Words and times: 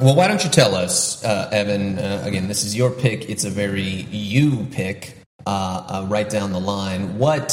Well, 0.00 0.14
why 0.14 0.28
don't 0.28 0.44
you 0.44 0.50
tell 0.50 0.74
us, 0.74 1.24
uh, 1.24 1.48
Evan? 1.50 1.98
Uh, 1.98 2.22
again, 2.24 2.48
this 2.48 2.64
is 2.64 2.76
your 2.76 2.90
pick. 2.90 3.30
It's 3.30 3.44
a 3.44 3.50
very 3.50 3.82
you 3.82 4.66
pick 4.70 5.16
uh, 5.46 5.86
uh 5.88 6.06
right 6.08 6.28
down 6.28 6.52
the 6.52 6.60
line. 6.60 7.18
What 7.18 7.52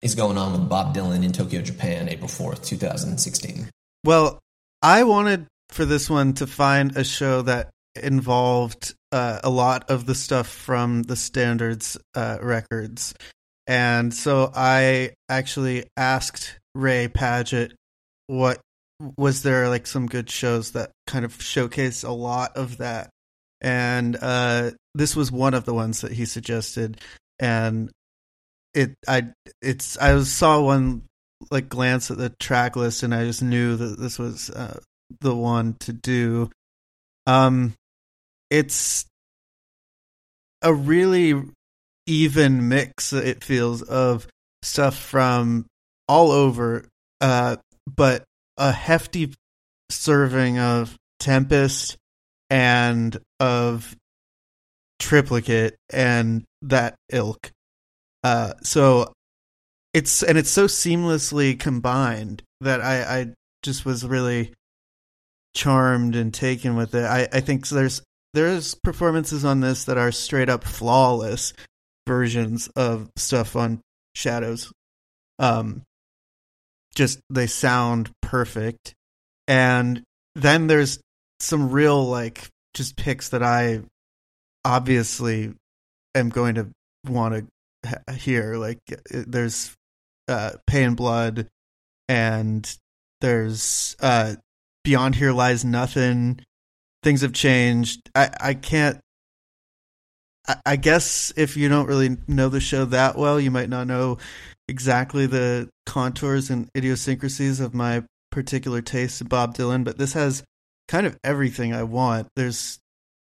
is 0.00 0.14
going 0.14 0.38
on 0.38 0.52
with 0.52 0.68
Bob 0.68 0.94
Dylan 0.94 1.24
in 1.24 1.32
Tokyo, 1.32 1.62
Japan, 1.62 2.08
April 2.08 2.28
4th, 2.28 2.64
2016? 2.64 3.68
Well, 4.04 4.38
I 4.80 5.02
wanted 5.02 5.46
for 5.70 5.84
this 5.84 6.08
one 6.08 6.34
to 6.34 6.46
find 6.46 6.96
a 6.96 7.02
show 7.02 7.42
that 7.42 7.70
involved 8.00 8.94
uh, 9.10 9.40
a 9.42 9.50
lot 9.50 9.90
of 9.90 10.06
the 10.06 10.14
stuff 10.14 10.46
from 10.46 11.02
the 11.02 11.16
standards 11.16 11.96
uh, 12.14 12.38
records. 12.40 13.12
And 13.66 14.14
so 14.14 14.52
I 14.54 15.14
actually 15.28 15.86
asked 15.96 16.60
Ray 16.76 17.08
Padgett 17.08 17.72
what 18.28 18.60
was 19.16 19.42
there 19.42 19.68
like 19.68 19.86
some 19.86 20.06
good 20.06 20.30
shows 20.30 20.72
that 20.72 20.90
kind 21.06 21.24
of 21.24 21.40
showcase 21.42 22.02
a 22.02 22.12
lot 22.12 22.56
of 22.56 22.78
that? 22.78 23.10
And 23.60 24.16
uh, 24.20 24.72
this 24.94 25.16
was 25.16 25.32
one 25.32 25.54
of 25.54 25.64
the 25.64 25.74
ones 25.74 26.02
that 26.02 26.12
he 26.12 26.24
suggested 26.24 27.00
and 27.38 27.90
it 28.72 28.94
i 29.06 29.22
it's 29.60 29.98
i 29.98 30.18
saw 30.22 30.60
one 30.60 31.02
like 31.50 31.68
glance 31.68 32.10
at 32.10 32.16
the 32.16 32.30
track 32.40 32.76
list 32.76 33.02
and 33.02 33.14
i 33.14 33.24
just 33.24 33.42
knew 33.42 33.76
that 33.76 33.98
this 33.98 34.18
was 34.18 34.48
uh, 34.50 34.78
the 35.20 35.34
one 35.34 35.74
to 35.80 35.92
do. 35.92 36.50
Um 37.26 37.74
it's 38.50 39.06
a 40.62 40.72
really 40.72 41.42
even 42.06 42.68
mix 42.68 43.12
it 43.12 43.42
feels 43.42 43.82
of 43.82 44.26
stuff 44.62 44.96
from 44.96 45.66
all 46.08 46.30
over 46.30 46.86
uh 47.20 47.56
but 47.92 48.24
a 48.56 48.72
hefty 48.72 49.34
serving 49.90 50.58
of 50.58 50.96
Tempest 51.20 51.96
and 52.50 53.18
of 53.40 53.96
Triplicate 54.98 55.76
and 55.92 56.44
that 56.62 56.94
ilk. 57.10 57.50
Uh, 58.24 58.54
so 58.62 59.12
it's 59.92 60.22
and 60.22 60.36
it's 60.36 60.50
so 60.50 60.66
seamlessly 60.66 61.58
combined 61.58 62.42
that 62.60 62.80
I, 62.80 63.20
I 63.20 63.32
just 63.62 63.84
was 63.84 64.04
really 64.04 64.52
charmed 65.54 66.16
and 66.16 66.32
taken 66.32 66.76
with 66.76 66.94
it. 66.94 67.04
I, 67.04 67.28
I 67.32 67.40
think 67.40 67.68
there's 67.68 68.02
there's 68.34 68.74
performances 68.74 69.44
on 69.44 69.60
this 69.60 69.84
that 69.84 69.96
are 69.96 70.12
straight 70.12 70.48
up 70.48 70.64
flawless 70.64 71.52
versions 72.06 72.68
of 72.76 73.08
stuff 73.16 73.56
on 73.56 73.80
Shadows. 74.14 74.72
Um, 75.38 75.82
just 76.96 77.20
they 77.30 77.46
sound 77.46 78.10
perfect. 78.22 78.94
And 79.46 80.02
then 80.34 80.66
there's 80.66 80.98
some 81.38 81.70
real 81.70 82.04
like 82.04 82.48
just 82.74 82.96
picks 82.96 83.28
that 83.28 83.42
I 83.42 83.82
obviously 84.64 85.54
am 86.14 86.30
going 86.30 86.56
to 86.56 86.68
want 87.06 87.48
to 87.84 88.12
hear. 88.14 88.56
Like 88.56 88.78
there's 89.10 89.72
uh, 90.26 90.52
Pay 90.66 90.82
in 90.82 90.94
Blood, 90.94 91.46
and 92.08 92.76
there's 93.20 93.94
uh, 94.00 94.34
Beyond 94.82 95.14
Here 95.14 95.32
Lies 95.32 95.64
Nothing. 95.64 96.40
Things 97.02 97.20
have 97.20 97.32
changed. 97.32 98.10
I 98.14 98.30
I 98.40 98.54
can't. 98.54 98.98
I, 100.48 100.56
I 100.66 100.76
guess 100.76 101.32
if 101.36 101.56
you 101.56 101.68
don't 101.68 101.86
really 101.86 102.16
know 102.26 102.48
the 102.48 102.60
show 102.60 102.86
that 102.86 103.16
well, 103.16 103.38
you 103.38 103.52
might 103.52 103.68
not 103.68 103.86
know 103.86 104.18
exactly 104.68 105.26
the 105.26 105.68
contours 105.84 106.50
and 106.50 106.68
idiosyncrasies 106.76 107.60
of 107.60 107.74
my 107.74 108.04
particular 108.30 108.82
taste 108.82 109.20
of 109.20 109.28
Bob 109.28 109.54
Dylan, 109.54 109.84
but 109.84 109.98
this 109.98 110.12
has 110.14 110.42
kind 110.88 111.06
of 111.06 111.16
everything 111.24 111.72
I 111.72 111.84
want. 111.84 112.28
There's 112.36 112.78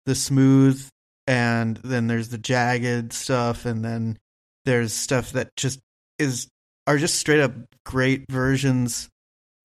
the 0.06 0.16
smooth 0.16 0.88
and 1.28 1.78
then 1.78 2.08
there's 2.08 2.30
the 2.30 2.38
jagged 2.38 3.14
stuff 3.14 3.66
and 3.66 3.83
then 3.83 4.17
there's 4.66 4.94
stuff 4.94 5.31
that 5.33 5.56
just 5.56 5.80
is 6.20 6.48
are 6.88 6.98
just 6.98 7.15
straight 7.15 7.39
up 7.39 7.54
great 7.86 8.26
versions 8.30 9.10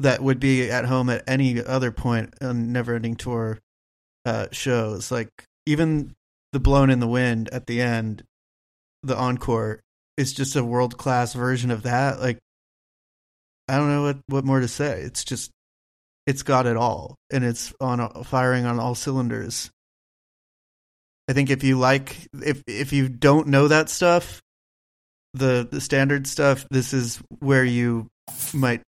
that 0.01 0.23
would 0.23 0.39
be 0.39 0.71
at 0.71 0.85
home 0.85 1.09
at 1.09 1.25
any 1.27 1.63
other 1.63 1.91
point 1.91 2.35
on 2.43 2.73
never 2.73 2.95
ending 2.95 3.17
tour 3.17 3.59
uh, 4.25 4.47
shows. 4.53 5.11
Like 5.11 5.31
even 5.65 6.15
the 6.53 6.61
blown 6.61 6.91
in 6.91 7.01
the 7.01 7.09
wind 7.09 7.49
at 7.51 7.67
the 7.67 7.81
end, 7.81 8.23
the 9.03 9.17
encore 9.17 9.81
is 10.17 10.33
just 10.33 10.57
a 10.57 10.65
world 10.65 10.97
class 10.97 11.35
version 11.35 11.71
of 11.71 11.83
that. 11.83 12.21
Like, 12.21 12.39
I 13.69 13.77
don't 13.77 13.89
know 13.89 14.03
what 14.03 14.19
what 14.29 14.45
more 14.45 14.61
to 14.61 14.69
say. 14.69 15.01
It's 15.01 15.25
just 15.25 15.51
it's 16.27 16.43
got 16.43 16.67
it 16.67 16.77
all, 16.77 17.17
and 17.31 17.45
it's 17.45 17.73
on 17.81 18.25
firing 18.25 18.65
on 18.65 18.79
all 18.79 18.95
cylinders. 18.95 19.71
I 21.29 21.33
think 21.33 21.51
if 21.51 21.65
you 21.65 21.79
like 21.79 22.17
if 22.33 22.63
if 22.67 22.93
you 22.93 23.09
don't 23.09 23.49
know 23.49 23.69
that 23.69 23.91
stuff, 23.91 24.41
the 25.35 25.67
the 25.71 25.81
standard 25.81 26.27
stuff, 26.27 26.67
this 26.71 26.93
is 26.93 27.21
where 27.41 27.65
you 27.65 28.07
might 28.55 28.83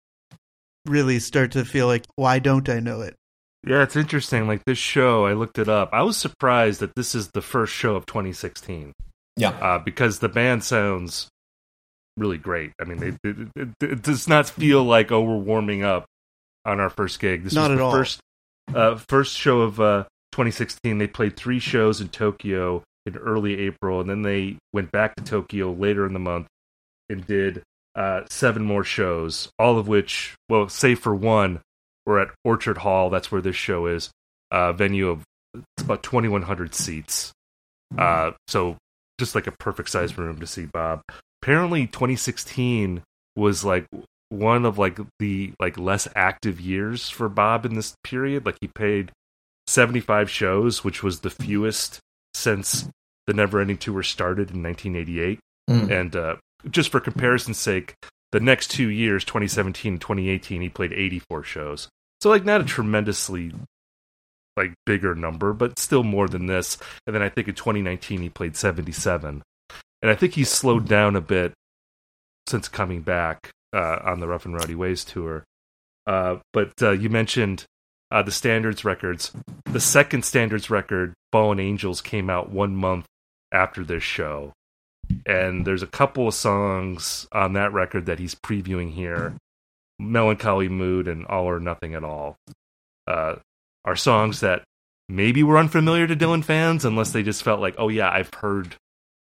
really 0.86 1.20
start 1.20 1.54
to 1.54 1.66
feel 1.66 1.88
like 1.88 2.06
why 2.16 2.40
don't 2.40 2.70
I 2.70 2.80
know 2.80 3.02
it? 3.02 3.16
Yeah, 3.66 3.82
it's 3.82 3.96
interesting. 3.96 4.48
Like 4.48 4.64
this 4.66 4.78
show, 4.78 5.26
I 5.26 5.34
looked 5.34 5.58
it 5.58 5.70
up. 5.70 5.90
I 5.92 6.04
was 6.04 6.18
surprised 6.18 6.82
that 6.82 6.96
this 6.96 7.16
is 7.16 7.30
the 7.30 7.42
first 7.42 7.74
show 7.74 7.96
of 7.96 8.06
2016. 8.06 8.94
Yeah, 9.38 9.50
uh, 9.50 9.80
because 9.80 10.20
the 10.20 10.30
band 10.30 10.64
sounds 10.64 11.28
really 12.18 12.38
great. 12.38 12.72
I 12.80 12.86
mean, 12.86 12.98
they, 13.00 13.30
it, 13.30 13.50
it, 13.56 13.70
it, 13.82 14.02
does 14.02 14.28
not 14.28 14.50
feel 14.50 14.84
like 14.84 15.12
oh 15.12 15.22
we're 15.22 15.36
warming 15.36 15.84
up 15.84 16.06
on 16.66 16.80
our 16.80 16.90
first 16.90 17.20
gig. 17.20 17.44
This 17.44 17.54
not 17.54 17.70
was 17.70 17.72
at 17.72 17.78
the 17.78 17.84
all. 17.84 17.92
First, 17.92 18.20
uh, 18.74 18.96
first 18.96 19.38
show 19.38 19.62
of 19.62 19.80
uh, 19.80 20.04
2016. 20.32 20.98
They 20.98 21.08
played 21.08 21.36
three 21.36 21.60
shows 21.60 22.02
in 22.02 22.10
Tokyo 22.10 22.84
in 23.06 23.18
early 23.18 23.60
April, 23.60 24.02
and 24.02 24.10
then 24.10 24.22
they 24.22 24.58
went 24.74 24.92
back 24.92 25.16
to 25.16 25.24
Tokyo 25.24 25.72
later 25.72 26.06
in 26.06 26.14
the 26.14 26.20
month 26.20 26.48
and 27.10 27.26
did 27.28 27.62
uh, 27.96 28.22
seven 28.30 28.64
more 28.64 28.84
shows. 28.84 29.50
All 29.60 29.78
of 29.78 29.88
which, 29.88 30.36
well, 30.50 30.70
save 30.70 31.00
for 31.00 31.14
one, 31.14 31.62
were 32.06 32.20
at 32.20 32.30
Orchard 32.44 32.78
Hall. 32.78 33.10
That's 33.10 33.32
where 33.32 33.42
this 33.42 33.56
show 33.56 33.86
is. 33.88 34.10
Uh, 34.52 34.74
venue 34.74 35.10
of 35.10 35.24
it's 35.54 35.84
about 35.84 36.04
2,100 36.04 36.76
seats. 36.76 37.32
Uh, 37.98 38.32
so 38.48 38.78
just 39.20 39.36
like 39.36 39.48
a 39.48 39.52
perfect 39.52 39.90
size 39.90 40.18
room 40.18 40.40
to 40.40 40.48
see 40.48 40.66
Bob. 40.66 41.02
Apparently, 41.42 41.88
2016 41.88 43.04
was 43.36 43.64
like 43.64 43.86
one 44.30 44.66
of 44.66 44.78
like 44.78 45.00
the 45.20 45.54
like 45.60 45.78
less 45.78 46.08
active 46.16 46.60
years 46.60 47.10
for 47.10 47.30
Bob 47.30 47.66
in 47.66 47.76
this 47.76 47.96
period. 48.04 48.46
Like 48.46 48.58
he 48.62 48.68
paid 48.68 49.12
75 49.68 50.30
shows, 50.30 50.84
which 50.84 51.04
was 51.04 51.20
the 51.20 51.30
fewest 51.30 52.00
since 52.34 52.90
the 53.28 53.34
Never 53.34 53.60
Ending 53.60 53.78
Tour 53.78 54.04
started 54.04 54.52
in 54.52 54.64
1988. 54.64 55.40
Mm. 55.70 55.92
And 55.92 56.16
uh, 56.16 56.36
just 56.70 56.92
for 56.92 57.00
comparison's 57.00 57.60
sake, 57.60 57.96
the 58.32 58.40
next 58.40 58.70
two 58.70 58.90
years, 58.90 59.24
2017 59.24 59.94
and 59.94 60.02
2018, 60.02 60.62
he 60.62 60.70
played 60.70 60.94
84 60.94 61.44
shows. 61.44 61.90
So 62.22 62.30
like 62.30 62.46
not 62.46 62.62
a 62.62 62.66
tremendously 62.66 63.54
like 64.58 64.74
bigger 64.86 65.16
number, 65.16 65.54
but 65.54 65.80
still 65.80 66.04
more 66.04 66.28
than 66.28 66.46
this. 66.46 66.78
And 67.06 67.16
then 67.16 67.22
I 67.22 67.30
think 67.30 67.48
in 67.48 67.56
2019 67.56 68.22
he 68.22 68.30
played 68.30 68.56
77, 68.56 69.42
and 70.02 70.12
I 70.12 70.16
think 70.16 70.34
he's 70.34 70.50
slowed 70.50 70.88
down 70.88 71.16
a 71.16 71.22
bit 71.22 71.54
since 72.48 72.68
coming 72.68 73.02
back 73.02 73.52
uh, 73.74 74.00
on 74.04 74.20
the 74.20 74.28
Rough 74.28 74.46
and 74.46 74.54
Rowdy 74.54 74.76
Ways 74.76 75.04
tour. 75.04 75.44
Uh, 76.08 76.38
but 76.54 76.72
uh, 76.82 76.92
you 76.92 77.10
mentioned 77.10 77.66
uh, 78.12 78.22
the 78.22 78.32
standards 78.32 78.86
records. 78.86 79.32
The 79.66 79.80
second 79.80 80.24
standards 80.24 80.70
record, 80.70 81.14
Fallen 81.32 81.60
Angels, 81.60 82.02
came 82.02 82.30
out 82.30 82.52
one 82.52 82.76
month 82.76 83.06
after 83.52 83.84
this 83.84 84.04
show. 84.04 84.54
And 85.26 85.66
there's 85.66 85.84
a 85.84 85.88
couple 85.88 86.28
of 86.28 86.34
songs 86.34 87.28
on 87.32 87.54
that 87.54 87.74
record 87.74 88.06
that 88.06 88.20
he's 88.20 88.36
previewing 88.36 88.94
here 88.94 89.36
Melancholy 90.00 90.68
Mood 90.70 91.08
and 91.08 91.26
All 91.26 91.46
or 91.46 91.60
Nothing 91.60 91.94
at 91.94 92.04
All. 92.04 92.38
Uh, 93.08 93.36
are 93.86 93.96
songs 93.96 94.42
that 94.42 94.64
maybe 95.08 95.44
were 95.44 95.58
unfamiliar 95.58 96.08
to 96.08 96.16
Dylan 96.16 96.44
fans 96.44 96.84
unless 96.84 97.12
they 97.12 97.24
just 97.24 97.44
felt 97.44 97.62
like, 97.62 97.76
oh 97.78 97.90
yeah, 97.90 98.10
I've 98.10 98.34
heard 98.34 98.76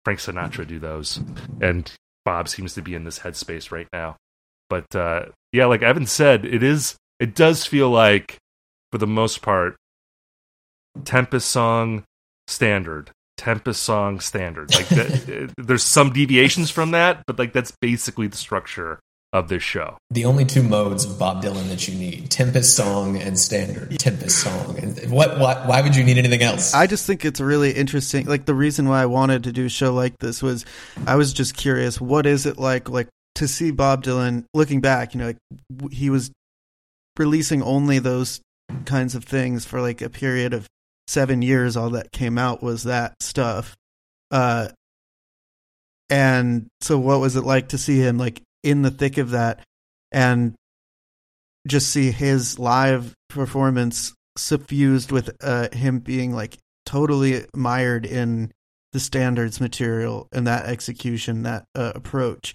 Frank 0.04 0.20
Sinatra 0.20 0.66
do 0.66 0.78
those, 0.78 1.20
and 1.60 1.90
Bob 2.24 2.48
seems 2.48 2.74
to 2.74 2.82
be 2.82 2.94
in 2.94 3.04
this 3.04 3.18
headspace 3.18 3.70
right 3.70 3.88
now. 3.92 4.16
But 4.70 4.94
uh, 4.94 5.26
yeah, 5.52 5.66
like 5.66 5.82
Evan 5.82 6.06
said, 6.06 6.44
it 6.44 6.62
is 6.62 6.96
it 7.18 7.34
does 7.34 7.64
feel 7.64 7.90
like 7.90 8.38
for 8.92 8.98
the 8.98 9.06
most 9.06 9.42
part, 9.42 9.76
Tempest 11.04 11.50
song 11.50 12.04
standard, 12.46 13.10
Tempest 13.36 13.82
song 13.82 14.20
standard. 14.20 14.74
Like 14.74 14.88
that, 14.88 15.54
there's 15.58 15.82
some 15.82 16.12
deviations 16.12 16.70
from 16.70 16.92
that, 16.92 17.22
but 17.26 17.38
like 17.38 17.52
that's 17.52 17.72
basically 17.80 18.28
the 18.28 18.36
structure 18.36 19.00
of 19.32 19.48
this 19.48 19.62
show. 19.62 19.98
The 20.10 20.24
only 20.24 20.44
two 20.44 20.62
modes 20.62 21.04
of 21.04 21.18
Bob 21.18 21.42
Dylan 21.42 21.68
that 21.68 21.88
you 21.88 21.94
need: 21.94 22.30
Tempest 22.30 22.76
song 22.76 23.16
and 23.16 23.38
standard 23.38 23.98
Tempest 23.98 24.38
song. 24.38 24.78
And 24.78 25.10
what? 25.10 25.38
Why, 25.38 25.66
why 25.66 25.82
would 25.82 25.96
you 25.96 26.04
need 26.04 26.18
anything 26.18 26.42
else? 26.42 26.74
I 26.74 26.86
just 26.86 27.06
think 27.06 27.24
it's 27.24 27.40
really 27.40 27.72
interesting. 27.72 28.26
Like 28.26 28.46
the 28.46 28.54
reason 28.54 28.88
why 28.88 29.02
I 29.02 29.06
wanted 29.06 29.44
to 29.44 29.52
do 29.52 29.66
a 29.66 29.68
show 29.68 29.92
like 29.92 30.18
this 30.18 30.42
was, 30.42 30.64
I 31.06 31.16
was 31.16 31.32
just 31.32 31.56
curious. 31.56 32.00
What 32.00 32.26
is 32.26 32.46
it 32.46 32.58
like? 32.58 32.88
Like 32.88 33.08
to 33.36 33.48
see 33.48 33.70
Bob 33.70 34.04
Dylan 34.04 34.44
looking 34.54 34.80
back. 34.80 35.14
You 35.14 35.20
know, 35.20 35.26
like 35.26 35.92
he 35.92 36.10
was 36.10 36.30
releasing 37.18 37.62
only 37.62 37.98
those 37.98 38.40
kinds 38.84 39.14
of 39.14 39.24
things 39.24 39.64
for 39.64 39.80
like 39.80 40.02
a 40.02 40.10
period 40.10 40.54
of 40.54 40.66
seven 41.08 41.42
years. 41.42 41.76
All 41.76 41.90
that 41.90 42.12
came 42.12 42.38
out 42.38 42.62
was 42.62 42.84
that 42.84 43.14
stuff. 43.20 43.74
Uh, 44.30 44.68
and 46.08 46.66
so, 46.80 46.98
what 46.98 47.20
was 47.20 47.36
it 47.36 47.44
like 47.44 47.68
to 47.68 47.78
see 47.78 47.98
him 47.98 48.18
like 48.18 48.40
in 48.66 48.82
the 48.82 48.90
thick 48.90 49.16
of 49.16 49.30
that, 49.30 49.60
and 50.10 50.54
just 51.66 51.88
see 51.90 52.10
his 52.10 52.58
live 52.58 53.14
performance 53.28 54.12
suffused 54.36 55.12
with 55.12 55.30
uh, 55.42 55.68
him 55.72 56.00
being 56.00 56.34
like 56.34 56.58
totally 56.84 57.44
mired 57.54 58.04
in 58.04 58.52
the 58.92 59.00
standards 59.00 59.60
material 59.60 60.28
and 60.32 60.46
that 60.46 60.66
execution, 60.66 61.42
that 61.44 61.64
uh, 61.74 61.92
approach, 61.94 62.54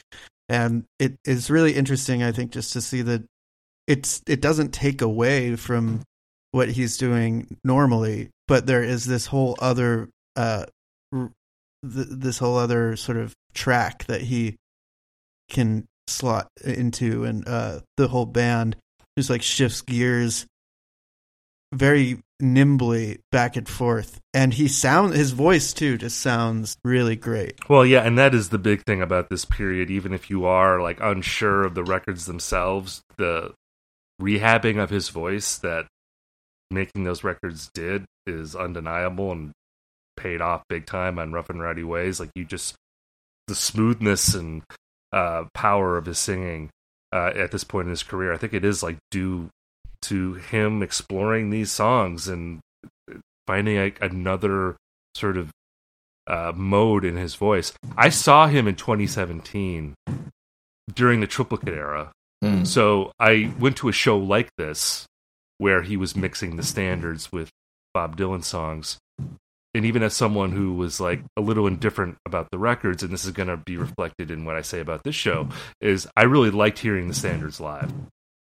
and 0.49 0.83
it 0.99 1.15
is 1.25 1.49
really 1.49 1.73
interesting. 1.73 2.21
I 2.21 2.31
think 2.31 2.51
just 2.51 2.73
to 2.73 2.81
see 2.81 3.01
that 3.03 3.23
it's 3.87 4.21
it 4.27 4.41
doesn't 4.41 4.73
take 4.73 5.01
away 5.01 5.55
from 5.55 6.01
what 6.51 6.69
he's 6.69 6.97
doing 6.97 7.57
normally, 7.63 8.29
but 8.47 8.65
there 8.65 8.83
is 8.83 9.05
this 9.05 9.27
whole 9.27 9.55
other 9.59 10.09
uh, 10.35 10.65
th- 11.13 11.29
this 11.83 12.37
whole 12.39 12.57
other 12.57 12.95
sort 12.95 13.17
of 13.17 13.33
track 13.53 14.05
that 14.05 14.21
he 14.21 14.57
can 15.49 15.85
slot 16.11 16.47
into, 16.63 17.23
and 17.23 17.47
uh, 17.47 17.79
the 17.97 18.07
whole 18.07 18.25
band 18.25 18.75
just 19.17 19.29
like 19.29 19.41
shifts 19.41 19.81
gears 19.81 20.45
very 21.73 22.19
nimbly 22.39 23.19
back 23.31 23.55
and 23.55 23.67
forth. 23.67 24.19
And 24.33 24.53
he 24.53 24.67
sound 24.67 25.13
his 25.13 25.31
voice 25.31 25.73
too 25.73 25.97
just 25.97 26.19
sounds 26.19 26.77
really 26.83 27.15
great. 27.15 27.69
Well 27.69 27.85
yeah 27.85 28.01
and 28.01 28.17
that 28.17 28.33
is 28.33 28.49
the 28.49 28.57
big 28.57 28.83
thing 28.83 29.01
about 29.01 29.29
this 29.29 29.45
period. 29.45 29.89
Even 29.89 30.13
if 30.13 30.29
you 30.29 30.45
are 30.45 30.81
like 30.81 30.99
unsure 30.99 31.63
of 31.63 31.75
the 31.75 31.83
records 31.83 32.25
themselves 32.25 33.01
the 33.17 33.53
rehabbing 34.21 34.81
of 34.81 34.89
his 34.89 35.09
voice 35.09 35.57
that 35.59 35.87
making 36.69 37.03
those 37.03 37.23
records 37.23 37.69
did 37.73 38.05
is 38.25 38.55
undeniable 38.55 39.31
and 39.31 39.51
paid 40.15 40.41
off 40.41 40.63
big 40.69 40.85
time 40.85 41.19
on 41.19 41.33
rough 41.33 41.49
and 41.49 41.61
rowdy 41.61 41.83
ways. 41.83 42.19
Like 42.19 42.31
you 42.35 42.45
just 42.45 42.75
the 43.47 43.55
smoothness 43.55 44.33
and 44.33 44.63
uh, 45.11 45.43
power 45.53 45.97
of 45.97 46.05
his 46.05 46.19
singing 46.19 46.69
uh, 47.13 47.31
at 47.35 47.51
this 47.51 47.63
point 47.63 47.85
in 47.85 47.91
his 47.91 48.03
career 48.03 48.33
i 48.33 48.37
think 48.37 48.53
it 48.53 48.65
is 48.65 48.81
like 48.81 48.97
due 49.09 49.49
to 50.01 50.33
him 50.33 50.81
exploring 50.81 51.49
these 51.49 51.71
songs 51.71 52.27
and 52.27 52.59
finding 53.45 53.77
like 53.77 54.01
another 54.01 54.75
sort 55.15 55.37
of 55.37 55.51
uh, 56.27 56.53
mode 56.55 57.03
in 57.05 57.17
his 57.17 57.35
voice. 57.35 57.73
I 57.97 58.09
saw 58.09 58.47
him 58.47 58.67
in 58.67 58.75
2017 58.75 59.95
during 60.93 61.19
the 61.19 61.27
triplicate 61.27 61.69
era. 61.73 62.11
Mm. 62.43 62.65
So 62.65 63.11
I 63.19 63.53
went 63.59 63.77
to 63.77 63.89
a 63.89 63.93
show 63.93 64.17
like 64.17 64.49
this 64.57 65.05
where 65.57 65.83
he 65.83 65.97
was 65.97 66.15
mixing 66.15 66.55
the 66.55 66.63
standards 66.63 67.31
with 67.31 67.49
Bob 67.93 68.17
Dylan 68.17 68.43
songs. 68.43 68.97
And 69.73 69.85
even 69.85 70.03
as 70.03 70.13
someone 70.13 70.51
who 70.51 70.73
was 70.73 71.00
like 71.00 71.21
a 71.38 71.41
little 71.41 71.65
indifferent 71.65 72.18
about 72.25 72.51
the 72.51 72.59
records, 72.59 73.03
and 73.03 73.12
this 73.12 73.23
is 73.23 73.31
going 73.31 73.47
to 73.47 73.57
be 73.57 73.77
reflected 73.77 74.29
in 74.29 74.44
what 74.44 74.57
I 74.57 74.62
say 74.62 74.81
about 74.81 75.03
this 75.03 75.15
show, 75.15 75.47
is 75.79 76.07
I 76.18 76.23
really 76.23 76.51
liked 76.51 76.79
hearing 76.79 77.07
the 77.07 77.13
standards 77.13 77.59
live. 77.59 77.91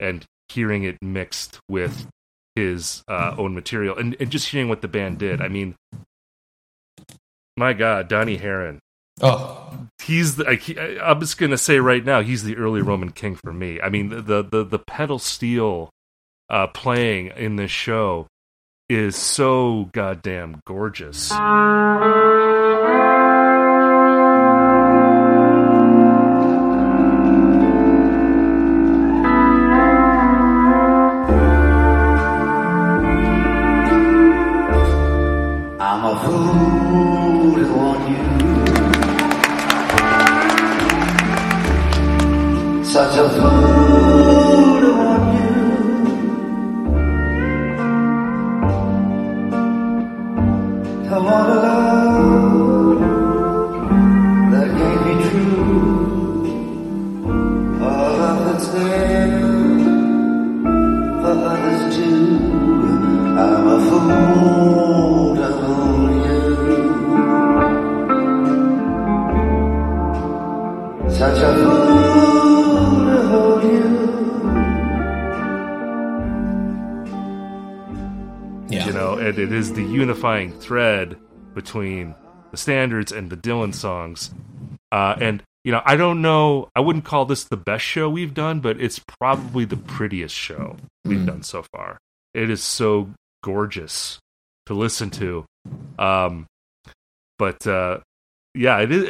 And 0.00 0.24
hearing 0.50 0.82
it 0.84 0.98
mixed 1.00 1.60
with 1.68 2.06
his 2.54 3.02
uh, 3.08 3.34
own 3.38 3.54
material 3.54 3.96
and, 3.96 4.16
and 4.20 4.30
just 4.30 4.48
hearing 4.48 4.68
what 4.68 4.82
the 4.82 4.88
band 4.88 5.18
did. 5.18 5.40
I 5.40 5.48
mean, 5.48 5.76
my 7.56 7.72
God, 7.72 8.08
Donnie 8.08 8.36
Herron. 8.36 8.80
Oh, 9.22 9.86
he's 10.02 10.36
the. 10.36 10.48
I, 10.48 11.10
am 11.10 11.20
just 11.20 11.38
gonna 11.38 11.58
say 11.58 11.78
right 11.78 12.04
now, 12.04 12.22
he's 12.22 12.42
the 12.42 12.56
early 12.56 12.80
Roman 12.80 13.12
king 13.12 13.36
for 13.36 13.52
me. 13.52 13.80
I 13.80 13.90
mean, 13.90 14.08
the 14.08 14.42
the 14.42 14.64
the 14.64 14.78
pedal 14.78 15.18
steel 15.18 15.90
uh, 16.48 16.68
playing 16.68 17.28
in 17.36 17.56
this 17.56 17.70
show 17.70 18.26
is 18.90 19.14
so 19.14 19.88
goddamn 19.92 20.60
gorgeous. 20.66 21.30
I 51.12 51.18
want 51.18 51.50
a 51.50 51.89
Yeah. 78.70 78.86
You 78.86 78.92
know, 78.92 79.14
and 79.14 79.38
it 79.38 79.52
is 79.52 79.72
the 79.72 79.82
unifying 79.82 80.58
thread 80.58 81.18
between 81.54 82.14
the 82.50 82.56
standards 82.56 83.12
and 83.12 83.30
the 83.30 83.36
Dylan 83.36 83.74
songs. 83.74 84.30
Uh, 84.92 85.16
and 85.20 85.42
you 85.64 85.72
know, 85.72 85.82
I 85.84 85.96
don't 85.96 86.22
know. 86.22 86.68
I 86.74 86.80
wouldn't 86.80 87.04
call 87.04 87.26
this 87.26 87.44
the 87.44 87.56
best 87.56 87.84
show 87.84 88.08
we've 88.08 88.34
done, 88.34 88.60
but 88.60 88.80
it's 88.80 88.98
probably 88.98 89.64
the 89.64 89.76
prettiest 89.76 90.34
show 90.34 90.76
we've 91.04 91.20
mm. 91.20 91.26
done 91.26 91.42
so 91.42 91.64
far. 91.74 91.98
It 92.32 92.48
is 92.48 92.62
so 92.62 93.10
gorgeous 93.42 94.18
to 94.66 94.74
listen 94.74 95.10
to. 95.10 95.44
Um, 95.98 96.46
but 97.38 97.66
uh, 97.66 97.98
yeah, 98.54 98.78
it 98.80 98.90
is. 98.90 99.08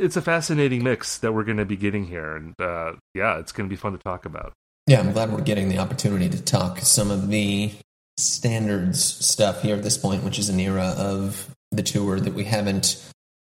It's 0.00 0.16
a 0.16 0.22
fascinating 0.22 0.84
mix 0.84 1.18
that 1.18 1.32
we're 1.32 1.44
going 1.44 1.58
to 1.58 1.64
be 1.64 1.76
getting 1.76 2.06
here, 2.06 2.36
and 2.36 2.54
uh, 2.60 2.92
yeah, 3.14 3.38
it's 3.38 3.52
going 3.52 3.68
to 3.68 3.72
be 3.72 3.78
fun 3.78 3.92
to 3.92 3.98
talk 3.98 4.26
about. 4.26 4.52
Yeah, 4.86 5.00
I'm 5.00 5.12
glad 5.12 5.32
we're 5.32 5.40
getting 5.40 5.68
the 5.68 5.78
opportunity 5.78 6.28
to 6.30 6.42
talk 6.42 6.78
some 6.80 7.10
of 7.10 7.28
the 7.28 7.72
standards 8.18 9.02
stuff 9.02 9.62
here 9.62 9.76
at 9.76 9.82
this 9.82 9.96
point, 9.96 10.24
which 10.24 10.38
is 10.38 10.48
an 10.48 10.58
era 10.58 10.94
of 10.96 11.54
the 11.70 11.82
tour 11.82 12.18
that 12.18 12.34
we 12.34 12.44
haven't 12.44 13.02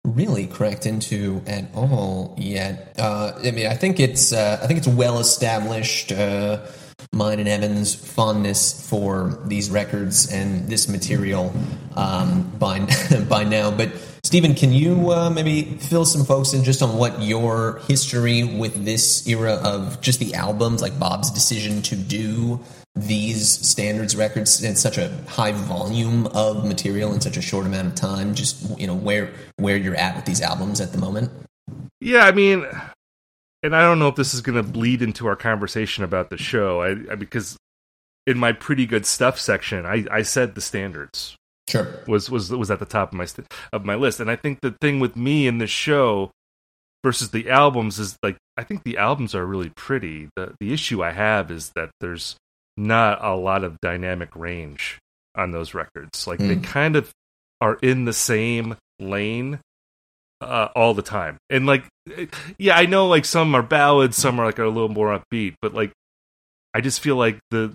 really 0.05 0.47
cracked 0.47 0.85
into 0.85 1.41
at 1.47 1.65
all 1.75 2.35
yet. 2.37 2.95
Uh, 2.97 3.33
I 3.43 3.51
mean, 3.51 3.67
I 3.67 3.75
think 3.75 3.99
it's 3.99 4.31
uh, 4.31 4.59
I 4.61 4.67
think 4.67 4.77
it's 4.77 4.87
well 4.87 5.19
established. 5.19 6.11
Uh, 6.11 6.65
mine 7.13 7.39
and 7.39 7.47
Evan's 7.47 7.95
fondness 7.95 8.87
for 8.89 9.39
these 9.45 9.69
records 9.69 10.31
and 10.31 10.67
this 10.67 10.87
material 10.87 11.53
um, 11.95 12.43
by 12.59 12.79
by 13.29 13.43
now, 13.43 13.71
but 13.71 13.91
Stephen, 14.23 14.53
can 14.53 14.71
you 14.71 15.11
uh, 15.11 15.29
maybe 15.29 15.63
fill 15.63 16.05
some 16.05 16.25
folks 16.25 16.53
in 16.53 16.63
just 16.63 16.81
on 16.81 16.97
what 16.97 17.21
your 17.21 17.79
history 17.87 18.43
with 18.43 18.85
this 18.85 19.27
era 19.27 19.53
of 19.63 20.01
just 20.01 20.19
the 20.19 20.33
albums, 20.33 20.81
like 20.81 20.99
Bob's 20.99 21.31
decision 21.31 21.81
to 21.83 21.95
do 21.95 22.59
these 22.95 23.47
standards 23.65 24.15
records 24.15 24.63
in 24.63 24.75
such 24.75 24.97
a 24.97 25.09
high 25.27 25.53
volume 25.53 26.27
of 26.27 26.65
material 26.65 27.13
in 27.13 27.21
such 27.21 27.37
a 27.37 27.41
short 27.41 27.65
amount 27.65 27.87
of 27.87 27.95
time? 27.95 28.35
Just 28.35 28.77
you 28.79 28.87
know 28.87 28.95
where 28.95 29.31
where 29.57 29.77
you're 29.77 29.95
at 29.95 30.15
with 30.15 30.25
these 30.25 30.41
albums 30.41 30.81
at 30.81 30.91
the 30.91 30.97
moment. 30.97 31.31
Yeah, 32.01 32.25
I 32.25 32.31
mean, 32.31 32.65
and 33.63 33.75
I 33.75 33.81
don't 33.81 33.99
know 33.99 34.07
if 34.07 34.15
this 34.15 34.33
is 34.33 34.41
going 34.41 34.55
to 34.55 34.63
bleed 34.63 35.01
into 35.01 35.27
our 35.27 35.35
conversation 35.35 36.03
about 36.03 36.29
the 36.29 36.37
show, 36.37 36.81
I, 36.81 37.11
I 37.11 37.15
because 37.15 37.57
in 38.27 38.37
my 38.37 38.51
pretty 38.51 38.85
good 38.85 39.05
stuff 39.05 39.39
section, 39.39 39.85
I, 39.85 40.05
I 40.11 40.21
said 40.21 40.55
the 40.55 40.61
standards 40.61 41.35
Sure. 41.69 42.03
Was 42.07 42.29
was 42.29 42.51
was 42.51 42.71
at 42.71 42.79
the 42.79 42.85
top 42.85 43.11
of 43.11 43.17
my 43.17 43.25
st- 43.25 43.47
of 43.71 43.85
my 43.85 43.95
list, 43.95 44.19
and 44.19 44.29
I 44.29 44.35
think 44.35 44.61
the 44.61 44.75
thing 44.81 44.99
with 44.99 45.15
me 45.15 45.47
in 45.47 45.59
this 45.59 45.69
show 45.69 46.31
versus 47.03 47.29
the 47.29 47.49
albums 47.49 47.99
is 47.99 48.17
like 48.23 48.37
I 48.57 48.63
think 48.63 48.83
the 48.83 48.97
albums 48.97 49.35
are 49.35 49.45
really 49.45 49.71
pretty. 49.75 50.29
The 50.35 50.55
the 50.59 50.73
issue 50.73 51.03
I 51.03 51.11
have 51.11 51.51
is 51.51 51.71
that 51.75 51.91
there's 51.99 52.35
not 52.75 53.23
a 53.23 53.35
lot 53.35 53.63
of 53.63 53.79
dynamic 53.81 54.35
range 54.35 54.97
on 55.35 55.51
those 55.51 55.73
records. 55.73 56.25
Like 56.25 56.39
mm. 56.39 56.47
they 56.47 56.55
hmm. 56.55 56.61
kind 56.63 56.95
of 56.95 57.11
are 57.61 57.75
in 57.81 58.05
the 58.05 58.13
same 58.13 58.75
lane 58.99 59.59
uh, 60.41 60.69
all 60.75 60.93
the 60.93 61.01
time. 61.03 61.37
And 61.51 61.67
like 61.67 61.83
yeah, 62.57 62.77
I 62.77 62.87
know 62.87 63.07
like 63.07 63.25
some 63.25 63.53
are 63.53 63.61
ballads, 63.61 64.17
some 64.17 64.39
are 64.39 64.45
like 64.45 64.59
are 64.59 64.63
a 64.63 64.69
little 64.69 64.89
more 64.89 65.17
upbeat, 65.17 65.53
but 65.61 65.73
like 65.73 65.91
I 66.73 66.81
just 66.81 67.01
feel 67.01 67.15
like 67.15 67.39
the 67.51 67.73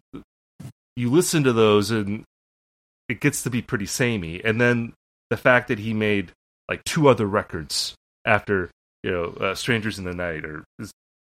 you 0.97 1.11
listen 1.11 1.45
to 1.45 1.53
those 1.53 1.91
and 1.91 2.25
it 3.09 3.21
gets 3.21 3.43
to 3.43 3.51
be 3.51 3.63
pretty 3.63 3.87
samey. 3.87 4.41
And 4.45 4.61
then 4.61 4.93
the 5.31 5.37
fact 5.37 5.69
that 5.69 5.79
he 5.79 5.95
made 5.95 6.33
like 6.69 6.85
two 6.85 7.09
other 7.09 7.27
records 7.27 7.95
after 8.25 8.71
you 9.03 9.11
know 9.11 9.25
uh, 9.41 9.55
Strangers 9.55 9.99
in 9.99 10.05
the 10.05 10.15
Night 10.15 10.45
or 10.45 10.65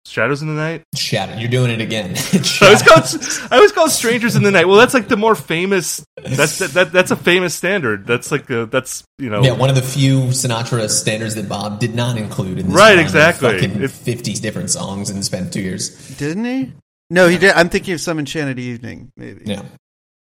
Shadows 0.05 0.41
in 0.41 0.49
the 0.49 0.53
Night. 0.53 0.83
Shadow. 0.95 1.37
You're 1.37 1.49
doing 1.49 1.71
it 1.71 1.79
again. 1.79 2.09
I 2.61 2.69
was 2.69 2.81
called 2.81 3.51
I 3.51 3.59
was 3.59 3.71
called 3.71 3.91
Strangers 3.91 4.35
in 4.35 4.43
the 4.43 4.51
Night. 4.51 4.67
Well, 4.67 4.77
that's 4.77 4.93
like 4.93 5.07
the 5.07 5.17
more 5.17 5.35
famous. 5.35 6.03
That's 6.17 6.59
that, 6.59 6.71
that 6.71 6.91
that's 6.91 7.11
a 7.11 7.15
famous 7.15 7.55
standard. 7.55 8.05
That's 8.05 8.31
like 8.31 8.47
the 8.47 8.65
that's 8.65 9.03
you 9.17 9.29
know 9.29 9.43
yeah 9.43 9.53
one 9.53 9.69
of 9.69 9.75
the 9.75 9.81
few 9.81 10.19
Sinatra 10.27 10.89
standards 10.89 11.35
that 11.35 11.47
Bob 11.47 11.79
did 11.79 11.95
not 11.95 12.17
include 12.17 12.59
in 12.59 12.67
this 12.67 12.75
right 12.75 12.99
exactly 12.99 13.87
fifty 13.87 14.33
different 14.33 14.69
songs 14.71 15.09
and 15.09 15.23
spent 15.23 15.53
two 15.53 15.61
years. 15.61 16.17
Didn't 16.17 16.45
he? 16.45 16.73
No, 17.09 17.27
he 17.27 17.37
did. 17.37 17.51
I'm 17.53 17.69
thinking 17.69 17.93
of 17.93 18.01
some 18.01 18.17
Enchanted 18.17 18.59
Evening, 18.59 19.11
maybe. 19.15 19.43
Yeah. 19.45 19.63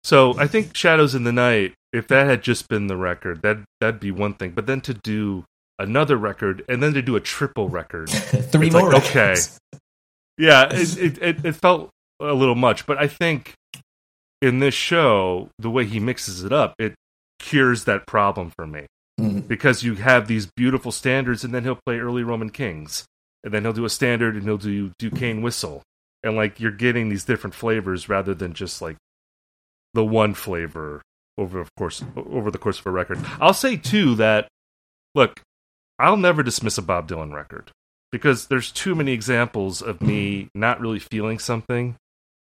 So 0.03 0.37
I 0.37 0.47
think 0.47 0.75
Shadows 0.75 1.15
in 1.15 1.23
the 1.23 1.31
Night. 1.31 1.73
If 1.91 2.07
that 2.07 2.25
had 2.25 2.41
just 2.41 2.67
been 2.69 2.87
the 2.87 2.97
record, 2.97 3.43
that 3.43 3.59
that'd 3.79 3.99
be 3.99 4.11
one 4.11 4.33
thing. 4.33 4.51
But 4.51 4.65
then 4.65 4.81
to 4.81 4.95
do 4.95 5.45
another 5.77 6.17
record 6.17 6.63
and 6.67 6.81
then 6.81 6.93
to 6.93 7.01
do 7.01 7.15
a 7.15 7.19
triple 7.19 7.69
record, 7.69 8.09
three 8.09 8.69
more. 8.71 8.91
Like, 8.91 9.05
okay. 9.05 9.35
Yeah, 10.37 10.69
it, 10.71 11.21
it, 11.21 11.45
it 11.45 11.55
felt 11.55 11.91
a 12.19 12.33
little 12.33 12.55
much, 12.55 12.85
but 12.85 12.97
I 12.97 13.07
think 13.07 13.53
in 14.41 14.59
this 14.59 14.73
show, 14.73 15.49
the 15.59 15.69
way 15.69 15.85
he 15.85 15.99
mixes 15.99 16.43
it 16.43 16.51
up, 16.51 16.73
it 16.79 16.95
cures 17.39 17.85
that 17.85 18.07
problem 18.07 18.51
for 18.55 18.65
me. 18.65 18.87
Mm-hmm. 19.19 19.41
Because 19.41 19.83
you 19.83 19.95
have 19.95 20.27
these 20.27 20.47
beautiful 20.47 20.91
standards, 20.91 21.43
and 21.43 21.53
then 21.53 21.63
he'll 21.63 21.79
play 21.85 21.99
early 21.99 22.23
Roman 22.23 22.49
kings, 22.49 23.05
and 23.43 23.53
then 23.53 23.63
he'll 23.63 23.71
do 23.71 23.85
a 23.85 23.89
standard, 23.89 24.35
and 24.35 24.43
he'll 24.43 24.57
do 24.57 24.91
Duquesne 24.97 25.43
whistle, 25.43 25.83
and 26.23 26.35
like 26.35 26.59
you're 26.59 26.71
getting 26.71 27.09
these 27.09 27.23
different 27.23 27.53
flavors 27.53 28.09
rather 28.09 28.33
than 28.33 28.53
just 28.53 28.81
like 28.81 28.97
the 29.93 30.05
one 30.05 30.33
flavor 30.33 31.01
over 31.37 31.59
of 31.59 31.73
course 31.75 32.03
over 32.15 32.51
the 32.51 32.57
course 32.57 32.79
of 32.79 32.85
a 32.85 32.91
record. 32.91 33.19
I'll 33.39 33.53
say 33.53 33.77
too 33.77 34.15
that 34.15 34.47
look, 35.15 35.41
I'll 35.99 36.17
never 36.17 36.43
dismiss 36.43 36.77
a 36.77 36.81
Bob 36.81 37.07
Dylan 37.07 37.33
record 37.33 37.71
because 38.11 38.47
there's 38.47 38.71
too 38.71 38.95
many 38.95 39.11
examples 39.11 39.81
of 39.81 40.01
me 40.01 40.47
not 40.53 40.79
really 40.79 40.99
feeling 40.99 41.39
something 41.39 41.95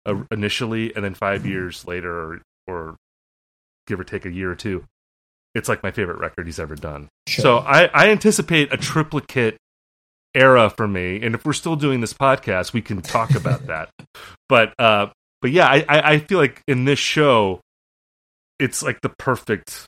uh, 0.07 0.23
initially 0.31 0.95
and 0.95 1.05
then 1.05 1.14
5 1.14 1.45
years 1.45 1.87
later 1.87 2.12
or, 2.12 2.43
or 2.67 2.97
give 3.87 4.00
or 4.00 4.05
take 4.05 4.25
a 4.25 4.31
year 4.31 4.50
or 4.50 4.55
two 4.55 4.85
it's 5.55 5.69
like 5.69 5.83
my 5.83 5.90
favorite 5.90 6.19
record 6.19 6.47
he's 6.47 6.61
ever 6.61 6.75
done. 6.75 7.09
Sure. 7.26 7.43
So 7.43 7.59
I, 7.59 7.87
I 7.87 8.11
anticipate 8.11 8.73
a 8.73 8.76
triplicate 8.76 9.57
era 10.35 10.71
for 10.71 10.87
me. 10.87 11.21
And 11.23 11.35
if 11.35 11.45
we're 11.45 11.52
still 11.52 11.76
doing 11.76 12.00
this 12.00 12.12
podcast, 12.12 12.73
we 12.73 12.83
can 12.83 13.02
talk 13.02 13.35
about 13.35 13.67
that. 13.67 13.90
But 14.49 14.73
uh, 14.78 15.09
but 15.40 15.50
yeah, 15.50 15.68
I, 15.68 15.85
I 15.88 16.18
feel 16.18 16.38
like 16.38 16.62
in 16.66 16.85
this 16.85 16.99
show, 16.99 17.61
it's 18.59 18.83
like 18.83 19.00
the 19.00 19.09
perfect 19.09 19.87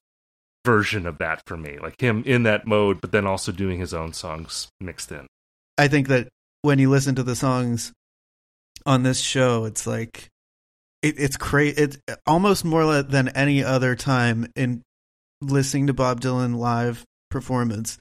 version 0.64 1.06
of 1.06 1.18
that 1.18 1.42
for 1.46 1.56
me. 1.56 1.78
Like 1.80 2.00
him 2.00 2.22
in 2.26 2.44
that 2.44 2.66
mode, 2.66 3.00
but 3.00 3.12
then 3.12 3.26
also 3.26 3.52
doing 3.52 3.80
his 3.80 3.94
own 3.94 4.12
songs 4.12 4.68
mixed 4.80 5.10
in. 5.10 5.26
I 5.78 5.88
think 5.88 6.08
that 6.08 6.28
when 6.62 6.78
you 6.78 6.90
listen 6.90 7.14
to 7.16 7.22
the 7.22 7.36
songs 7.36 7.92
on 8.86 9.02
this 9.02 9.20
show, 9.20 9.64
it's 9.64 9.86
like 9.86 10.28
it, 11.02 11.18
it's 11.18 11.36
crazy. 11.36 11.82
It's 11.82 11.98
almost 12.26 12.64
more 12.64 13.02
than 13.02 13.28
any 13.30 13.64
other 13.64 13.96
time 13.96 14.46
in 14.54 14.82
listening 15.40 15.86
to 15.88 15.94
Bob 15.94 16.20
Dylan 16.20 16.56
live 16.56 17.04
performance. 17.30 17.98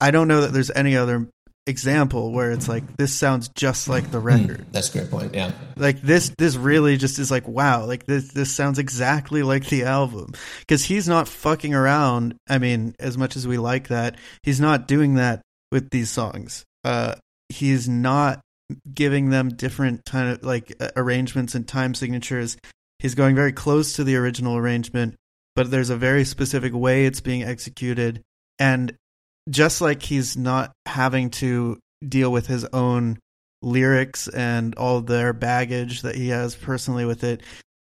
I 0.00 0.10
don't 0.10 0.28
know 0.28 0.40
that 0.40 0.52
there's 0.52 0.70
any 0.70 0.96
other 0.96 1.28
example 1.70 2.32
where 2.32 2.52
it's 2.52 2.68
like 2.68 2.96
this 2.96 3.14
sounds 3.14 3.48
just 3.48 3.88
like 3.88 4.10
the 4.10 4.20
hmm, 4.20 4.26
record. 4.26 4.58
Mm, 4.58 4.72
that's 4.72 4.94
a 4.94 4.98
great 4.98 5.10
point. 5.10 5.34
Yeah. 5.34 5.52
Like 5.76 6.02
this 6.02 6.32
this 6.36 6.56
really 6.56 6.98
just 6.98 7.18
is 7.18 7.30
like 7.30 7.48
wow, 7.48 7.86
like 7.86 8.04
this 8.04 8.28
this 8.28 8.54
sounds 8.54 8.78
exactly 8.78 9.42
like 9.42 9.66
the 9.66 9.84
album 9.84 10.32
cuz 10.68 10.84
he's 10.84 11.08
not 11.08 11.28
fucking 11.28 11.74
around. 11.74 12.34
I 12.48 12.58
mean, 12.58 12.94
as 13.00 13.16
much 13.16 13.36
as 13.36 13.48
we 13.48 13.56
like 13.56 13.88
that, 13.88 14.16
he's 14.42 14.60
not 14.60 14.86
doing 14.86 15.14
that 15.14 15.40
with 15.72 15.88
these 15.90 16.10
songs. 16.10 16.64
Uh 16.84 17.14
he's 17.48 17.88
not 17.88 18.40
giving 18.92 19.30
them 19.30 19.48
different 19.48 20.04
kind 20.04 20.30
of 20.30 20.44
like 20.44 20.72
arrangements 20.96 21.54
and 21.54 21.66
time 21.66 21.94
signatures. 21.94 22.56
He's 22.98 23.14
going 23.14 23.34
very 23.34 23.52
close 23.52 23.94
to 23.94 24.04
the 24.04 24.16
original 24.16 24.56
arrangement, 24.56 25.14
but 25.56 25.70
there's 25.70 25.90
a 25.90 25.96
very 25.96 26.24
specific 26.24 26.74
way 26.74 27.06
it's 27.06 27.20
being 27.20 27.42
executed 27.42 28.22
and 28.60 28.94
just 29.50 29.80
like 29.80 30.02
he's 30.02 30.36
not 30.36 30.72
having 30.86 31.30
to 31.30 31.78
deal 32.06 32.30
with 32.32 32.46
his 32.46 32.64
own 32.66 33.18
lyrics 33.62 34.28
and 34.28 34.74
all 34.76 35.00
their 35.00 35.32
baggage 35.32 36.02
that 36.02 36.14
he 36.14 36.28
has 36.28 36.54
personally 36.54 37.04
with 37.04 37.24
it, 37.24 37.42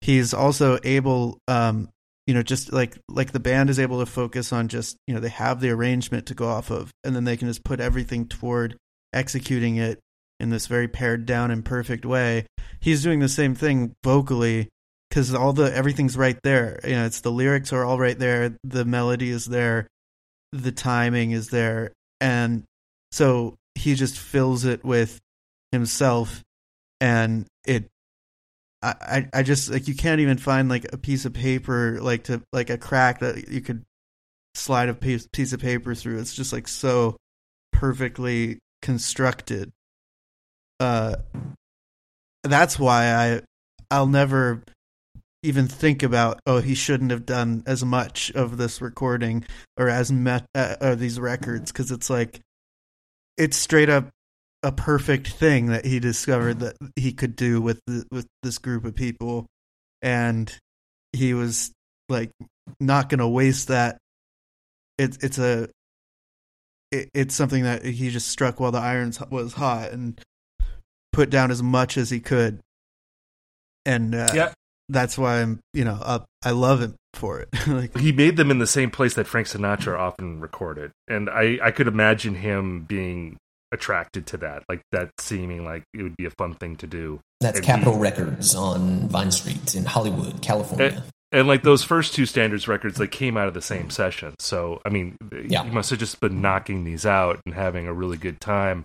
he's 0.01 0.33
also 0.35 0.79
able 0.85 1.39
um 1.49 1.89
you 2.27 2.35
know 2.35 2.43
just 2.43 2.73
like 2.73 2.99
like 3.09 3.33
the 3.33 3.41
band 3.41 3.71
is 3.71 3.79
able 3.79 4.01
to 4.01 4.07
focus 4.07 4.53
on 4.53 4.69
just 4.69 4.97
you 5.07 5.15
know 5.15 5.21
they 5.21 5.29
have 5.29 5.61
the 5.61 5.71
arrangement 5.71 6.27
to 6.27 6.35
go 6.35 6.47
off 6.47 6.71
of 6.71 6.91
and 7.05 7.17
then 7.17 7.25
they 7.25 7.37
can 7.37 7.49
just 7.49 7.65
put 7.65 7.81
everything 7.81 8.27
toward 8.27 8.77
executing 9.13 9.77
it 9.77 9.99
in 10.39 10.51
this 10.51 10.67
very 10.67 10.87
pared 10.87 11.25
down 11.25 11.51
and 11.51 11.65
perfect 11.65 12.05
way. 12.05 12.45
He's 12.81 13.03
doing 13.03 13.21
the 13.21 13.29
same 13.29 13.55
thing 13.55 13.95
vocally 14.05 14.69
because 15.09 15.35
all 15.35 15.53
the 15.53 15.75
everything's 15.75 16.17
right 16.17 16.39
there. 16.43 16.79
You 16.85 16.97
know 16.97 17.07
it's 17.07 17.23
the 17.23 17.33
lyrics 17.33 17.73
are 17.73 17.85
all 17.85 17.99
right 17.99 18.19
there 18.19 18.57
the 18.63 18.85
melody 18.85 19.31
is 19.31 19.47
there 19.47 19.89
the 20.63 20.73
timing 20.73 21.33
is 21.33 21.49
there. 21.49 21.93
And 22.21 22.65
so 23.13 23.57
he 23.75 23.95
just 23.95 24.19
fills 24.19 24.65
it 24.65 24.85
with 24.85 25.19
himself 25.73 26.43
and 27.01 27.47
it 27.67 27.89
I, 28.83 29.29
I 29.33 29.43
just 29.43 29.69
like 29.71 29.89
you 29.89 29.97
can't 29.97 30.21
even 30.21 30.39
find 30.39 30.69
like 30.69 30.87
a 30.93 30.99
piece 30.99 31.25
of 31.25 31.33
paper 31.33 31.99
like 32.01 32.25
to 32.25 32.43
like 32.53 32.71
a 32.71 32.79
crack 32.79 33.19
that 33.19 33.49
you 33.49 33.61
could 33.61 33.85
slide 34.55 34.89
a 34.89 34.95
piece, 34.95 35.27
piece 35.33 35.53
of 35.53 35.61
paper 35.61 35.95
through. 35.95 36.21
It's 36.21 36.35
just 36.35 36.53
like 36.53 36.69
so 36.69 37.17
perfectly 37.73 38.59
constructed. 38.83 39.73
Uh 40.79 41.17
that's 42.45 42.79
why 42.79 43.13
i 43.13 43.41
i'll 43.91 44.07
never 44.07 44.63
even 45.47 45.69
think 45.69 46.03
about 46.03 46.41
oh 46.47 46.61
he 46.61 46.75
shouldn't 46.75 47.11
have 47.11 47.25
done 47.25 47.63
as 47.67 47.85
much 47.85 48.31
of 48.35 48.57
this 48.57 48.81
recording 48.81 49.45
or 49.77 49.89
as 49.89 50.11
met 50.11 50.45
uh, 50.55 50.77
uh, 50.81 50.95
these 50.95 51.21
records 51.21 51.73
because 51.73 51.91
it's 51.91 52.11
like 52.11 52.41
it's 53.37 53.57
straight 53.57 53.89
up 53.89 54.11
a 54.63 54.73
perfect 54.73 55.29
thing 55.29 55.67
that 55.67 55.85
he 55.85 56.01
discovered 56.01 56.61
that 56.61 56.77
he 56.97 57.13
could 57.13 57.37
do 57.37 57.61
with 57.61 57.81
the, 57.87 58.05
with 58.11 58.27
this 58.43 58.59
group 58.59 58.85
of 58.85 58.97
people. 58.97 59.47
And 60.03 60.53
he 61.13 61.35
was 61.35 61.71
like 62.09 62.31
not 62.81 63.09
going 63.09 63.21
to 63.21 63.29
waste 63.29 63.69
that. 63.69 63.99
It's 64.99 65.19
it's 65.19 65.39
a 65.39 65.69
it, 66.91 67.11
it's 67.15 67.35
something 67.35 67.65
that 67.65 67.85
he 67.85 68.11
just 68.11 68.29
struck 68.29 68.59
while 68.59 68.73
the 68.73 68.79
iron 68.79 69.13
was 69.31 69.53
hot 69.53 69.93
and 69.93 70.21
put 71.13 71.31
down 71.31 71.51
as 71.51 71.63
much 71.63 71.97
as 71.97 72.11
he 72.11 72.21
could. 72.21 72.61
And 73.85 74.15
uh, 74.15 74.29
yeah 74.35 74.53
that's 74.89 75.19
why 75.19 75.41
I'm, 75.41 75.61
you 75.73 75.85
know, 75.85 75.99
up. 76.01 76.27
I 76.45 76.51
love 76.51 76.81
him 76.81 76.95
for 77.15 77.41
it. 77.41 77.49
like, 77.67 77.97
he 77.97 78.13
made 78.13 78.37
them 78.37 78.51
in 78.51 78.59
the 78.59 78.67
same 78.67 78.91
place 78.91 79.15
that 79.15 79.27
Frank 79.27 79.49
Sinatra 79.49 79.99
often 79.99 80.41
recorded, 80.41 80.93
and 81.09 81.29
I 81.29 81.59
I 81.63 81.71
could 81.71 81.89
imagine 81.89 82.35
him 82.35 82.85
being 82.85 83.37
attracted 83.73 84.27
to 84.29 84.37
that, 84.39 84.63
like 84.69 84.83
that 84.93 85.11
seeming 85.19 85.65
like 85.65 85.83
it 85.93 86.03
would 86.03 86.17
be 86.17 86.27
a 86.27 86.31
fun 86.31 86.55
thing 86.55 86.77
to 86.77 86.87
do. 86.87 87.21
That's 87.41 87.59
and 87.59 87.67
Capitol 87.67 87.95
he, 87.95 88.01
Records 88.01 88.55
on 88.55 89.09
Vine 89.09 89.31
Street 89.31 89.75
in 89.75 89.85
Hollywood, 89.85 90.41
California. 90.41 90.87
And, 90.87 91.03
and, 91.33 91.49
like 91.49 91.63
those 91.63 91.83
first 91.83 92.15
two 92.15 92.27
standards 92.27 92.69
records, 92.69 92.97
they 92.97 93.09
came 93.09 93.37
out 93.37 93.49
of 93.49 93.55
the 93.55 93.63
same 93.63 93.91
session. 93.91 94.35
So 94.39 94.81
I 94.85 94.91
mean, 94.91 95.17
yeah. 95.49 95.65
he 95.65 95.71
must 95.71 95.91
have 95.91 95.99
just 95.99 96.21
been 96.21 96.41
knocking 96.41 96.85
these 96.85 97.05
out 97.05 97.41
and 97.45 97.55
having 97.55 97.87
a 97.87 97.93
really 97.93 98.17
good 98.17 98.41
time. 98.41 98.85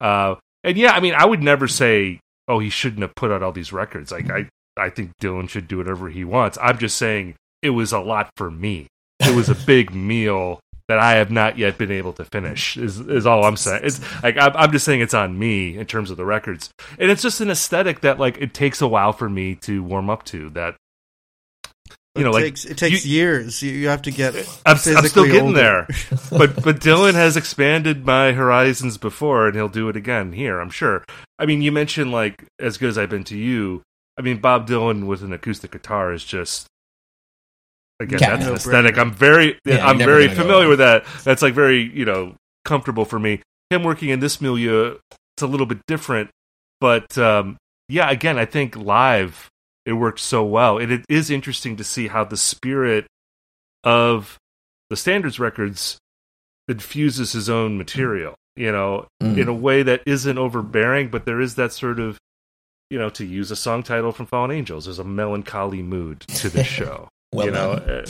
Uh, 0.00 0.36
and 0.64 0.76
yeah, 0.76 0.92
I 0.92 1.00
mean, 1.00 1.14
I 1.14 1.24
would 1.24 1.42
never 1.42 1.68
say, 1.68 2.20
oh, 2.46 2.58
he 2.58 2.70
shouldn't 2.70 3.02
have 3.02 3.14
put 3.14 3.30
out 3.30 3.42
all 3.42 3.52
these 3.52 3.72
records. 3.72 4.10
Like 4.10 4.30
I, 4.30 4.48
I 4.78 4.90
think 4.90 5.12
Dylan 5.20 5.48
should 5.48 5.68
do 5.68 5.78
whatever 5.78 6.08
he 6.08 6.24
wants. 6.24 6.58
I'm 6.60 6.78
just 6.78 6.96
saying 6.96 7.34
it 7.62 7.70
was 7.70 7.92
a 7.92 8.00
lot 8.00 8.30
for 8.36 8.50
me. 8.50 8.86
It 9.20 9.34
was 9.34 9.48
a 9.48 9.54
big 9.66 9.94
meal 9.94 10.60
that 10.88 10.98
I 10.98 11.16
have 11.16 11.30
not 11.30 11.58
yet 11.58 11.76
been 11.76 11.90
able 11.90 12.14
to 12.14 12.24
finish. 12.24 12.76
Is 12.76 12.98
is 13.00 13.26
all 13.26 13.44
I'm 13.44 13.56
saying. 13.56 13.82
It's 13.84 14.00
like 14.22 14.36
I'm 14.38 14.72
just 14.72 14.84
saying 14.84 15.00
it's 15.00 15.14
on 15.14 15.38
me 15.38 15.76
in 15.76 15.86
terms 15.86 16.10
of 16.10 16.16
the 16.16 16.24
records, 16.24 16.70
and 16.98 17.10
it's 17.10 17.22
just 17.22 17.40
an 17.40 17.50
aesthetic 17.50 18.00
that 18.00 18.18
like 18.18 18.38
it 18.38 18.54
takes 18.54 18.80
a 18.80 18.88
while 18.88 19.12
for 19.12 19.28
me 19.28 19.54
to 19.56 19.82
warm 19.82 20.08
up 20.08 20.24
to. 20.26 20.50
That 20.50 20.76
you 22.18 22.24
know, 22.24 22.30
it 22.30 22.32
like 22.32 22.44
takes, 22.44 22.64
it 22.64 22.78
takes 22.78 23.04
you, 23.04 23.12
years. 23.12 23.62
You 23.62 23.88
have 23.88 24.02
to 24.02 24.10
get. 24.10 24.34
I'm, 24.66 24.72
I'm 24.72 24.76
still 24.76 25.26
getting 25.26 25.48
older. 25.48 25.52
there, 25.52 25.86
but 26.30 26.62
but 26.62 26.80
Dylan 26.80 27.14
has 27.14 27.36
expanded 27.36 28.04
my 28.04 28.32
horizons 28.32 28.96
before, 28.98 29.46
and 29.46 29.54
he'll 29.54 29.68
do 29.68 29.88
it 29.88 29.96
again 29.96 30.32
here. 30.32 30.58
I'm 30.58 30.70
sure. 30.70 31.04
I 31.38 31.46
mean, 31.46 31.62
you 31.62 31.70
mentioned 31.70 32.10
like 32.10 32.44
as 32.58 32.78
good 32.78 32.88
as 32.88 32.98
I've 32.98 33.10
been 33.10 33.24
to 33.24 33.38
you. 33.38 33.82
I 34.18 34.22
mean, 34.22 34.38
Bob 34.38 34.66
Dylan 34.68 35.06
with 35.06 35.22
an 35.22 35.32
acoustic 35.32 35.70
guitar 35.70 36.12
is 36.12 36.24
just 36.24 36.66
again 38.00 38.18
that's 38.20 38.42
no 38.44 38.50
an 38.50 38.56
aesthetic. 38.56 38.94
Brainer. 38.94 39.00
I'm 39.00 39.12
very 39.12 39.58
yeah, 39.64 39.86
I'm 39.86 39.98
very 39.98 40.28
familiar 40.28 40.68
with 40.68 40.78
that. 40.80 41.04
That's 41.24 41.42
like 41.42 41.54
very 41.54 41.82
you 41.82 42.04
know 42.04 42.34
comfortable 42.64 43.04
for 43.04 43.18
me. 43.18 43.40
Him 43.70 43.82
working 43.82 44.08
in 44.08 44.20
this 44.20 44.40
milieu, 44.40 44.98
it's 45.36 45.42
a 45.42 45.46
little 45.46 45.66
bit 45.66 45.78
different, 45.86 46.30
but 46.80 47.16
um, 47.18 47.56
yeah, 47.88 48.10
again, 48.10 48.38
I 48.38 48.44
think 48.44 48.76
live 48.76 49.48
it 49.86 49.92
worked 49.94 50.20
so 50.20 50.44
well. 50.44 50.78
And 50.78 50.92
it 50.92 51.04
is 51.08 51.30
interesting 51.30 51.76
to 51.76 51.84
see 51.84 52.08
how 52.08 52.24
the 52.24 52.36
spirit 52.36 53.06
of 53.84 54.36
the 54.90 54.96
standards 54.96 55.38
records 55.38 55.98
infuses 56.68 57.32
his 57.32 57.48
own 57.48 57.78
material. 57.78 58.34
you 58.56 58.72
know, 58.72 59.06
Mm. 59.22 59.38
in 59.38 59.48
a 59.48 59.54
way 59.54 59.84
that 59.84 60.02
isn't 60.04 60.36
overbearing, 60.36 61.08
but 61.10 61.24
there 61.24 61.40
is 61.40 61.54
that 61.54 61.72
sort 61.72 62.00
of, 62.00 62.18
you 62.90 62.98
know, 62.98 63.10
to 63.10 63.24
use 63.24 63.50
a 63.50 63.56
song 63.56 63.82
title 63.82 64.12
from 64.12 64.26
Fallen 64.26 64.50
Angels, 64.50 64.86
there's 64.86 64.98
a 64.98 65.04
melancholy 65.04 65.82
mood 65.82 66.20
to 66.20 66.48
the 66.48 66.64
show. 66.76 67.08
Well 67.32 67.46
you 67.46 67.52
know, 67.52 67.76
done. 67.76 67.90
Eh, 67.90 68.02